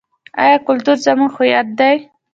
[0.43, 1.97] آیا کلتور زموږ هویت دی؟